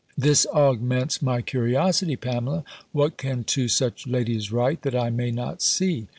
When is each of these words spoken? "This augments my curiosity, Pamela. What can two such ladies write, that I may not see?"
"This 0.17 0.47
augments 0.47 1.21
my 1.21 1.43
curiosity, 1.43 2.15
Pamela. 2.15 2.63
What 2.91 3.17
can 3.17 3.43
two 3.43 3.67
such 3.67 4.07
ladies 4.07 4.51
write, 4.51 4.81
that 4.81 4.95
I 4.95 5.11
may 5.11 5.29
not 5.29 5.61
see?" 5.61 6.07